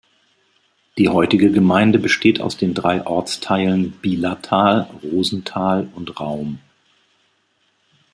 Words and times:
Die 0.97 1.09
heutige 1.09 1.51
Gemeinde 1.51 1.99
besteht 1.99 2.41
aus 2.41 2.57
den 2.57 2.73
drei 2.73 3.05
Ortsteilen 3.05 3.91
Bielatal, 3.91 4.89
Rosenthal 5.03 5.89
und 5.93 6.19
Raum. 6.19 6.57